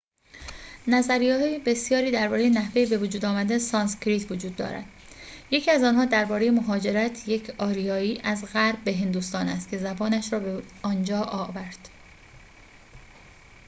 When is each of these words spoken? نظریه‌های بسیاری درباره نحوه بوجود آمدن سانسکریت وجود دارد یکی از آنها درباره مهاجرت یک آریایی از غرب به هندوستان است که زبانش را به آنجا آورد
نظریه‌های 0.87 1.59
بسیاری 1.59 2.11
درباره 2.11 2.49
نحوه 2.49 2.97
بوجود 2.97 3.25
آمدن 3.25 3.57
سانسکریت 3.57 4.31
وجود 4.31 4.55
دارد 4.55 4.85
یکی 5.51 5.71
از 5.71 5.83
آنها 5.83 6.05
درباره 6.05 6.51
مهاجرت 6.51 7.27
یک 7.27 7.49
آریایی 7.57 8.21
از 8.23 8.45
غرب 8.53 8.83
به 8.83 8.93
هندوستان 8.97 9.47
است 9.47 9.69
که 9.69 9.77
زبانش 9.77 10.33
را 10.33 10.39
به 10.39 10.63
آنجا 10.81 11.19
آورد 11.21 11.89